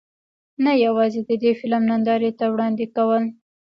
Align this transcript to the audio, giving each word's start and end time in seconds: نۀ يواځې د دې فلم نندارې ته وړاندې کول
نۀ 0.63 0.71
يواځې 0.85 1.19
د 1.27 1.29
دې 1.41 1.51
فلم 1.59 1.83
نندارې 1.91 2.31
ته 2.39 2.45
وړاندې 2.53 2.85
کول 2.95 3.23